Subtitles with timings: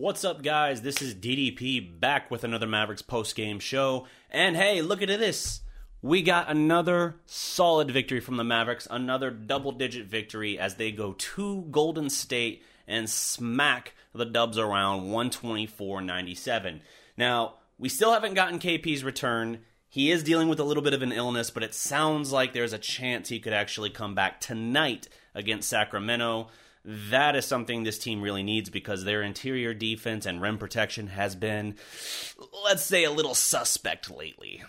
[0.00, 0.80] What's up, guys?
[0.80, 4.06] This is DDP back with another Mavericks post game show.
[4.30, 5.60] And hey, look at this.
[6.00, 11.12] We got another solid victory from the Mavericks, another double digit victory as they go
[11.12, 16.80] to Golden State and smack the Dubs around 124 97.
[17.18, 19.58] Now, we still haven't gotten KP's return.
[19.86, 22.72] He is dealing with a little bit of an illness, but it sounds like there's
[22.72, 26.48] a chance he could actually come back tonight against Sacramento
[26.84, 31.34] that is something this team really needs because their interior defense and rim protection has
[31.34, 31.76] been,
[32.64, 34.62] let's say, a little suspect lately.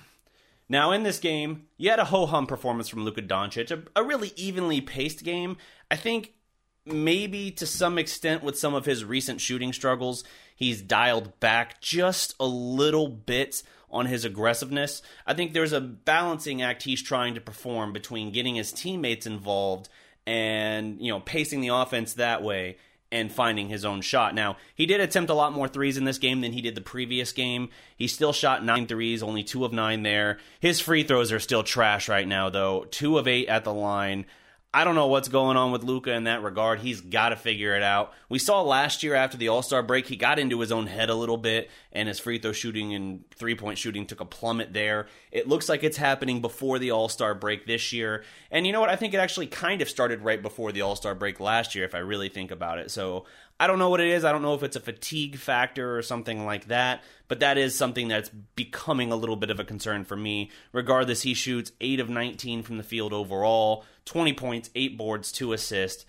[0.68, 4.04] Now, in this game, you had a ho hum performance from Luka Doncic, a, a
[4.04, 5.58] really evenly paced game.
[5.90, 6.34] I think
[6.86, 10.24] maybe to some extent with some of his recent shooting struggles,
[10.56, 15.02] he's dialed back just a little bit on his aggressiveness.
[15.28, 19.90] I think there's a balancing act he's trying to perform between getting his teammates involved
[20.26, 22.78] and you know pacing the offense that way
[23.12, 24.34] and finding his own shot.
[24.34, 26.82] Now, he did attempt a lot more threes in this game than he did the
[26.82, 27.70] previous game.
[27.98, 30.40] He still shot nine threes, only two of nine there.
[30.62, 32.86] His free throws are still trash right now, though.
[32.90, 34.26] Two of eight at the line.
[34.74, 36.80] I don't know what's going on with Luka in that regard.
[36.80, 38.14] He's got to figure it out.
[38.30, 41.10] We saw last year after the All Star break, he got into his own head
[41.10, 44.72] a little bit, and his free throw shooting and three point shooting took a plummet
[44.72, 45.08] there.
[45.30, 48.24] It looks like it's happening before the All Star break this year.
[48.50, 48.90] And you know what?
[48.90, 51.84] I think it actually kind of started right before the All Star break last year,
[51.84, 52.92] if I really think about it.
[52.92, 53.26] So
[53.62, 54.26] I don't know what it is.
[54.26, 57.76] I don't know if it's a fatigue factor or something like that, but that is
[57.76, 60.50] something that's becoming a little bit of a concern for me.
[60.74, 65.54] Regardless, he shoots 8 of 19 from the field overall, 20 points, 8 boards, 2
[65.54, 66.08] assists.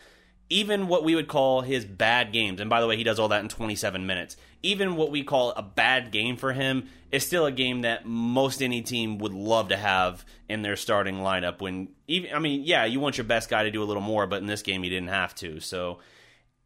[0.49, 3.29] Even what we would call his bad games, and by the way, he does all
[3.29, 4.39] that in 27 minutes.
[4.63, 8.63] Even what we call a bad game for him is still a game that most
[8.63, 11.61] any team would love to have in their starting lineup.
[11.61, 14.27] When even, I mean, yeah, you want your best guy to do a little more,
[14.27, 15.61] but in this game, he didn't have to.
[15.61, 15.99] So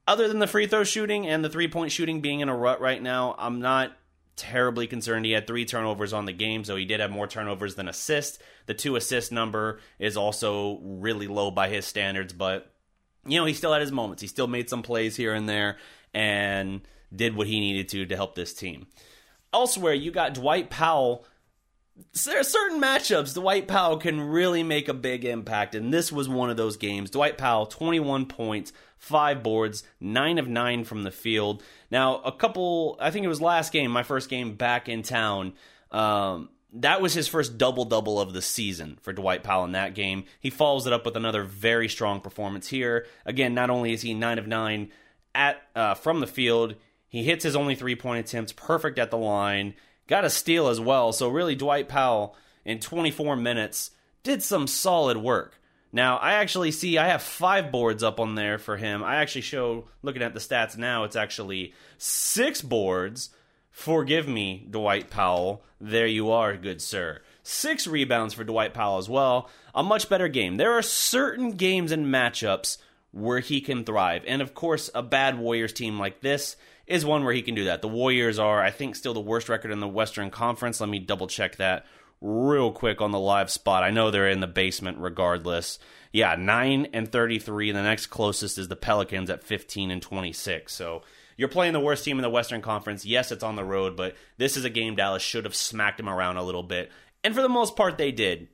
[0.07, 2.81] other than the free throw shooting and the three point shooting being in a rut
[2.81, 3.97] right now, I'm not
[4.37, 5.25] terribly concerned.
[5.25, 8.39] He had three turnovers on the game, so he did have more turnovers than assists.
[8.67, 12.71] The two assist number is also really low by his standards, but
[13.27, 14.23] you know, he still had his moments.
[14.23, 15.79] He still made some plays here and there
[16.15, 16.83] and
[17.15, 18.87] did what he needed to to help this team.
[19.53, 21.25] Elsewhere, you got Dwight Powell
[22.25, 26.29] there are certain matchups Dwight Powell can really make a big impact, and this was
[26.29, 27.11] one of those games.
[27.11, 31.63] Dwight Powell, 21 points, five boards, nine of nine from the field.
[31.91, 35.55] Now, a couple, I think it was last game, my first game back in town.
[35.91, 39.95] Um, that was his first double double of the season for Dwight Powell in that
[39.95, 40.25] game.
[40.41, 43.07] He follows it up with another very strong performance here.
[43.25, 44.91] Again, not only is he nine of nine
[45.35, 46.75] at uh, from the field,
[47.09, 49.75] he hits his only three point attempts, perfect at the line
[50.07, 51.13] got a steal as well.
[51.13, 53.91] So really, Dwight Powell in 24 minutes
[54.23, 55.61] did some solid work.
[55.93, 59.03] Now, I actually see I have five boards up on there for him.
[59.03, 63.31] I actually show, looking at the stats now, it's actually six boards.
[63.71, 65.63] Forgive me, Dwight Powell.
[65.81, 67.21] There you are, good sir.
[67.43, 69.49] Six rebounds for Dwight Powell as well.
[69.75, 70.57] A much better game.
[70.57, 72.79] There are certain games and matchups
[73.13, 74.25] where he can thrive.
[74.27, 77.65] And of course, a bad Warriors team like this is one where he can do
[77.65, 77.83] that.
[77.83, 80.81] The Warriors are, I think, still the worst record in the Western Conference.
[80.81, 81.87] Let me double check that
[82.21, 83.83] real quick on the live spot.
[83.83, 85.79] I know they're in the basement regardless.
[86.13, 87.73] Yeah, 9 and 33.
[87.73, 90.73] The next closest is the Pelicans at 15 and 26.
[90.73, 91.03] So
[91.37, 93.05] you're playing the worst team in the Western Conference.
[93.05, 96.09] Yes, it's on the road, but this is a game Dallas should have smacked them
[96.09, 96.91] around a little bit.
[97.23, 98.49] And for the most part, they did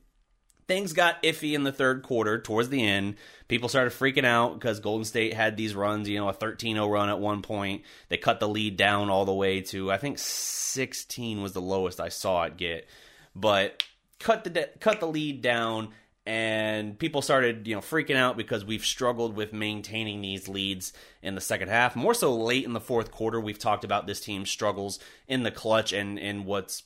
[0.67, 3.15] things got iffy in the third quarter towards the end.
[3.47, 6.87] People started freaking out because Golden State had these runs, you know, a 13 0
[6.87, 7.83] run at one point.
[8.09, 11.99] They cut the lead down all the way to, I think 16 was the lowest
[11.99, 12.87] I saw it get.
[13.35, 13.83] But
[14.19, 15.89] cut the, cut the lead down
[16.25, 21.35] and people started you know freaking out because we've struggled with maintaining these leads in
[21.35, 24.49] the second half more so late in the fourth quarter we've talked about this team's
[24.49, 26.83] struggles in the clutch and and what's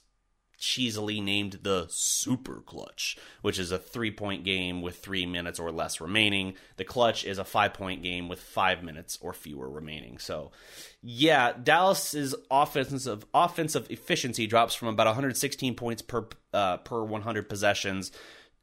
[0.57, 5.71] cheesily named the Super Clutch, which is a three point game with three minutes or
[5.71, 6.56] less remaining.
[6.77, 10.18] The Clutch is a five point game with five minutes or fewer remaining.
[10.18, 10.51] So,
[11.01, 18.12] yeah, Dallas's offensive offensive efficiency drops from about 116 points per uh, per 100 possessions.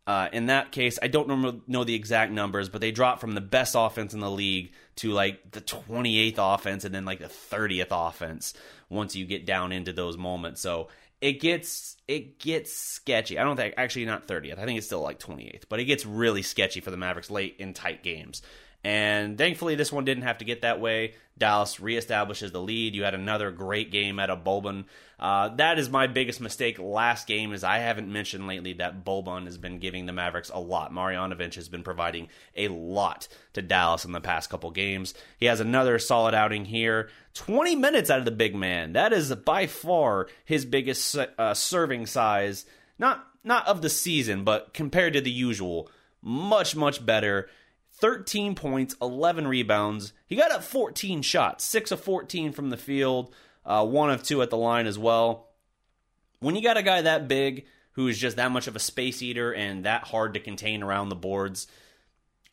[0.07, 3.41] Uh, in that case, I don't know the exact numbers, but they drop from the
[3.41, 7.87] best offense in the league to like the 28th offense and then like the 30th
[7.91, 8.53] offense
[8.91, 10.61] once you get down into those moments.
[10.61, 10.89] So
[11.25, 13.39] it gets it gets sketchy.
[13.39, 14.59] I don't think actually not 30th.
[14.59, 17.57] I think it's still like 28th, but it gets really sketchy for the Mavericks late
[17.59, 18.43] in tight games.
[18.85, 21.15] And thankfully, this one didn't have to get that way.
[21.39, 22.95] Dallas reestablishes the lead.
[22.95, 24.85] You had another great game out of Boban.
[25.19, 29.47] Uh, that is my biggest mistake last game is I haven't mentioned lately that Boban
[29.47, 30.93] has been giving the Mavericks a lot.
[30.93, 35.15] Marjanovic has been providing a lot to Dallas in the past couple games.
[35.39, 37.09] He has another solid outing here.
[37.35, 38.93] 20 minutes out of the big man.
[38.93, 42.67] That is by far his biggest uh, serving size.
[42.99, 45.91] Not not of the season, but compared to the usual,
[46.23, 47.49] much much better.
[47.99, 50.13] 13 points, 11 rebounds.
[50.27, 54.43] He got up 14 shots, 6 of 14 from the field, uh, 1 of 2
[54.43, 55.49] at the line as well.
[56.41, 59.23] When you got a guy that big who is just that much of a space
[59.23, 61.67] eater and that hard to contain around the boards,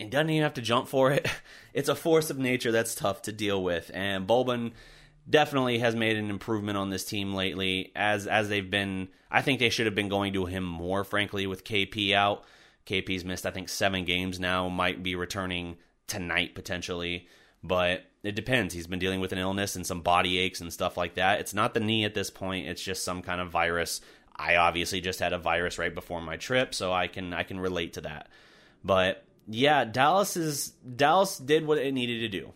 [0.02, 1.28] and doesn't even have to jump for it,
[1.74, 3.92] it's a force of nature that's tough to deal with.
[3.94, 4.72] And Boban
[5.30, 9.60] definitely has made an improvement on this team lately as as they've been I think
[9.60, 12.44] they should have been going to him more frankly with KP out.
[12.86, 17.28] KP's missed, I think, seven games now, might be returning tonight potentially,
[17.63, 18.74] but it depends.
[18.74, 21.39] He's been dealing with an illness and some body aches and stuff like that.
[21.39, 24.01] It's not the knee at this point, it's just some kind of virus.
[24.36, 27.60] I obviously just had a virus right before my trip, so I can I can
[27.60, 28.30] relate to that.
[28.84, 32.54] But yeah, Dallas is Dallas did what it needed to do.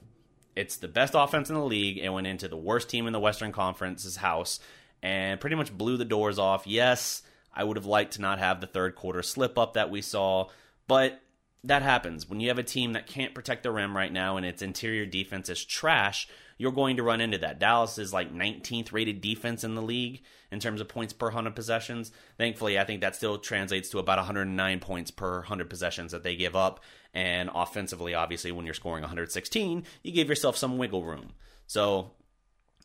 [0.56, 3.20] It's the best offense in the league It went into the worst team in the
[3.20, 4.60] Western Conference's house
[5.04, 6.66] and pretty much blew the doors off.
[6.66, 7.22] Yes,
[7.56, 10.50] I would have liked to not have the third quarter slip up that we saw,
[10.88, 11.22] but
[11.64, 12.30] that happens.
[12.30, 15.06] When you have a team that can't protect the rim right now and its interior
[15.06, 17.60] defense is trash, you're going to run into that.
[17.60, 20.22] Dallas is like 19th rated defense in the league
[20.52, 22.12] in terms of points per 100 possessions.
[22.38, 26.36] Thankfully, I think that still translates to about 109 points per 100 possessions that they
[26.36, 26.82] give up.
[27.14, 31.34] And offensively, obviously, when you're scoring 116, you give yourself some wiggle room.
[31.68, 32.12] So,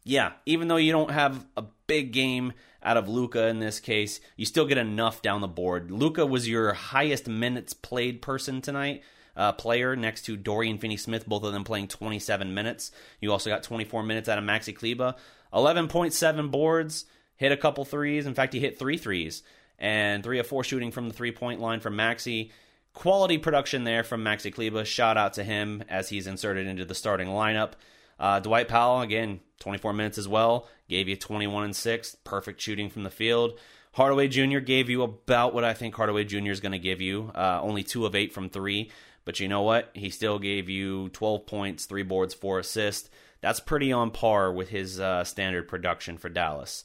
[0.05, 2.53] yeah, even though you don't have a big game
[2.85, 5.91] out of Luka in this case, you still get enough down the board.
[5.91, 9.03] Luka was your highest minutes played person tonight.
[9.37, 12.93] Uh, player next to Dorian Finney Smith, both of them playing 27 minutes.
[13.21, 15.17] You also got 24 minutes out of Maxi Kleber.
[15.53, 17.07] 11.7 boards,
[17.37, 18.25] hit a couple threes.
[18.25, 19.43] In fact, he hit three threes
[19.77, 22.53] and three of four shooting from the three point line from Maxi.
[22.93, 24.85] Quality production there from Maxi Kleber.
[24.85, 27.73] Shout out to him as he's inserted into the starting lineup.
[28.21, 32.91] Uh, Dwight Powell, again, 24 minutes as well, gave you 21 and 6, perfect shooting
[32.91, 33.59] from the field.
[33.93, 34.59] Hardaway Jr.
[34.59, 36.51] gave you about what I think Hardaway Jr.
[36.51, 38.91] is going to give you, uh, only 2 of 8 from 3.
[39.25, 39.91] But you know what?
[39.95, 43.11] He still gave you 12 points, 3 boards, 4 assists.
[43.41, 46.85] That's pretty on par with his uh, standard production for Dallas.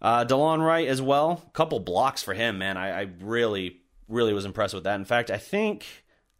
[0.00, 2.76] Uh, Delon Wright as well, couple blocks for him, man.
[2.76, 4.96] I, I really, really was impressed with that.
[4.96, 5.86] In fact, I think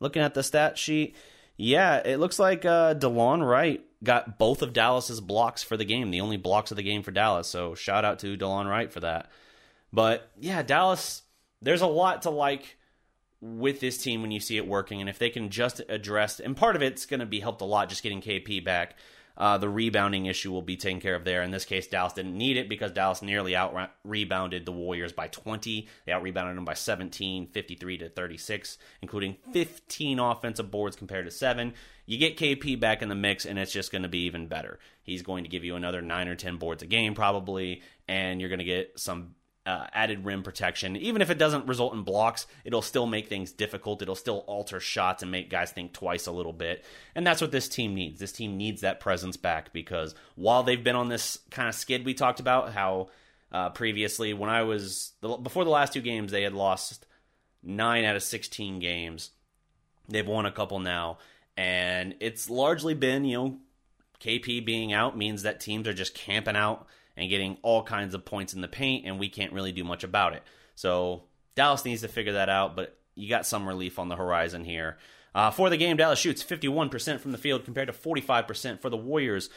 [0.00, 1.14] looking at the stat sheet,
[1.56, 6.10] yeah, it looks like uh, Delon Wright got both of Dallas's blocks for the game,
[6.10, 7.49] the only blocks of the game for Dallas.
[7.49, 9.31] So shout out to Delon Wright for that.
[9.93, 11.22] But yeah, Dallas,
[11.60, 12.76] there's a lot to like
[13.40, 16.56] with this team when you see it working, and if they can just address, and
[16.56, 18.96] part of it's going to be helped a lot just getting KP back.
[19.37, 21.43] Uh, the rebounding issue will be taken care of there.
[21.43, 25.29] In this case, Dallas didn't need it because Dallas nearly out rebounded the Warriors by
[25.29, 25.88] 20.
[26.05, 31.31] They out rebounded them by 17, 53 to 36, including 15 offensive boards compared to
[31.31, 31.75] seven.
[32.05, 34.79] You get KP back in the mix, and it's just going to be even better.
[35.02, 38.50] He's going to give you another nine or 10 boards a game, probably, and you're
[38.50, 39.34] going to get some
[39.64, 40.97] uh, added rim protection.
[40.97, 44.03] Even if it doesn't result in blocks, it'll still make things difficult.
[44.03, 46.85] It'll still alter shots and make guys think twice a little bit.
[47.14, 48.19] And that's what this team needs.
[48.19, 52.05] This team needs that presence back because while they've been on this kind of skid
[52.05, 53.09] we talked about, how
[53.53, 57.06] uh, previously when I was before the last two games they had lost
[57.62, 59.31] nine out of 16 games.
[60.08, 61.19] They've won a couple now,
[61.56, 63.58] and it's largely been you know
[64.22, 66.86] KP being out means that teams are just camping out
[67.17, 70.05] and getting all kinds of points in the paint, and we can't really do much
[70.05, 70.43] about it.
[70.74, 71.24] So
[71.55, 74.98] Dallas needs to figure that out, but you got some relief on the horizon here.
[75.34, 78.96] Uh, for the game, Dallas shoots 51% from the field compared to 45% for the
[78.96, 79.48] Warriors,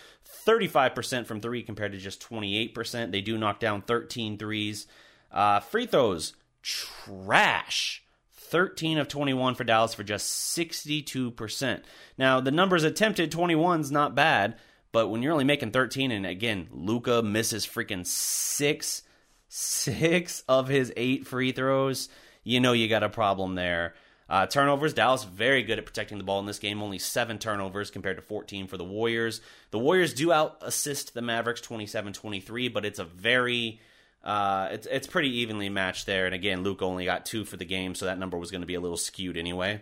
[0.47, 3.11] 35% from three compared to just 28%.
[3.11, 4.87] They do knock down 13 threes.
[5.31, 8.04] Uh, free throws, trash.
[8.45, 11.83] 13 of 21 for Dallas for just 62%.
[12.17, 14.55] Now, the numbers attempted 21's not bad,
[14.91, 19.03] but when you're only making 13, and again, Luka misses freaking six,
[19.49, 22.09] six of his eight free throws,
[22.43, 23.95] you know you got a problem there.
[24.27, 26.81] Uh, turnovers, Dallas very good at protecting the ball in this game.
[26.81, 29.41] Only seven turnovers compared to 14 for the Warriors.
[29.71, 33.79] The Warriors do out assist the Mavericks 27 23, but it's a very.
[34.25, 37.65] Uh, it's it's pretty evenly matched there, and again, Luke only got two for the
[37.65, 39.81] game, so that number was going to be a little skewed anyway.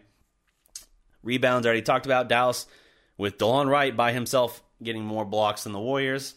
[1.23, 2.27] Rebounds already talked about.
[2.27, 2.65] Dallas
[3.17, 6.35] with Delon Wright by himself getting more blocks than the Warriors.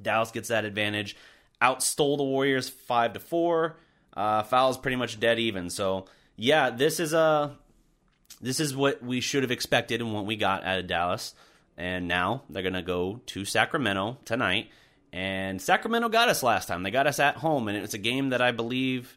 [0.00, 1.16] Dallas gets that advantage.
[1.60, 3.76] Outstole the Warriors five to four.
[4.16, 5.70] Uh, fouls pretty much dead even.
[5.70, 6.06] So
[6.36, 7.56] yeah, this is a
[8.40, 11.34] this is what we should have expected and what we got out of Dallas.
[11.76, 14.70] And now they're going to go to Sacramento tonight.
[15.12, 16.82] And Sacramento got us last time.
[16.82, 19.16] They got us at home, and it was a game that I believe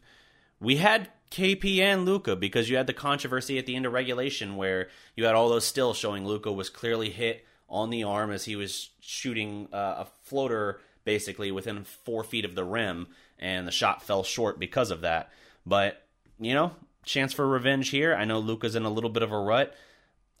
[0.60, 4.56] we had KP and Luka because you had the controversy at the end of regulation
[4.56, 8.44] where you had all those stills showing Luka was clearly hit on the arm as
[8.44, 13.08] he was shooting uh, a floater basically within four feet of the rim,
[13.38, 15.30] and the shot fell short because of that.
[15.66, 16.02] But
[16.38, 16.72] you know,
[17.04, 18.14] chance for revenge here.
[18.14, 19.74] I know Luka's in a little bit of a rut.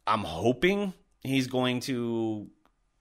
[0.06, 0.92] I'm hoping
[1.22, 2.48] he's going to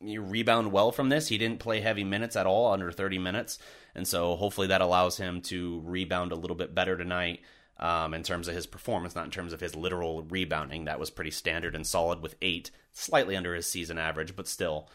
[0.01, 1.27] rebound well from this.
[1.27, 3.59] He didn't play heavy minutes at all, under 30 minutes,
[3.95, 7.41] and so hopefully that allows him to rebound a little bit better tonight.
[7.79, 10.85] Um, in terms of his performance, not in terms of his literal rebounding.
[10.85, 14.87] That was pretty standard and solid with eight, slightly under his season average, but still.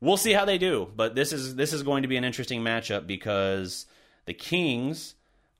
[0.00, 0.90] We'll see how they do.
[0.96, 3.84] But this is this is going to be an interesting matchup because
[4.24, 5.14] the Kings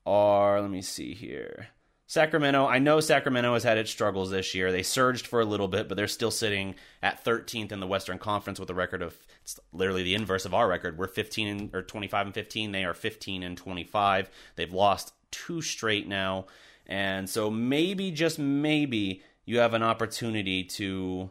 [0.06, 1.68] are let me see here.
[2.12, 4.70] Sacramento, I know Sacramento has had its struggles this year.
[4.70, 8.18] They surged for a little bit, but they're still sitting at 13th in the Western
[8.18, 10.98] Conference with a record of it's literally the inverse of our record.
[10.98, 12.72] We're 15 or 25 and 15.
[12.72, 14.28] They are 15 and 25.
[14.56, 16.44] They've lost two straight now.
[16.86, 21.30] And so maybe just maybe you have an opportunity to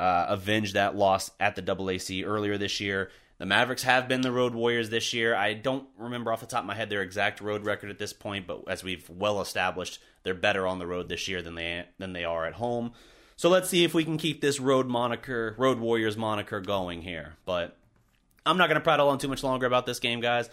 [0.00, 3.10] uh, avenge that loss at the AAC earlier this year.
[3.38, 5.34] The Mavericks have been the road warriors this year.
[5.34, 8.12] I don't remember off the top of my head their exact road record at this
[8.12, 11.84] point, but as we've well established, they're better on the road this year than they
[11.98, 12.92] than they are at home.
[13.36, 17.36] So let's see if we can keep this road moniker, road warriors moniker going here.
[17.44, 17.76] But
[18.46, 20.48] I'm not going to prattle on too much longer about this game, guys.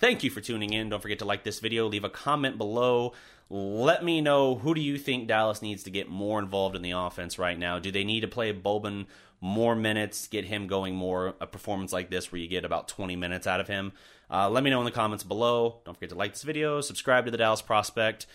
[0.00, 0.88] Thank you for tuning in.
[0.88, 3.12] Don't forget to like this video, leave a comment below.
[3.48, 6.92] Let me know who do you think Dallas needs to get more involved in the
[6.92, 7.78] offense right now?
[7.78, 9.06] Do they need to play Boban
[9.40, 11.34] more minutes, get him going more?
[11.40, 13.92] A performance like this where you get about 20 minutes out of him.
[14.30, 15.82] Uh, let me know in the comments below.
[15.84, 18.26] Don't forget to like this video, subscribe to the Dallas Prospect,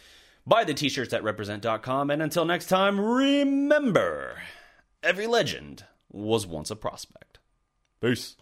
[0.45, 4.41] buy the t-shirts at represent.com, and until next time, remember,
[5.01, 7.39] every legend was once a prospect.
[7.99, 8.35] Peace.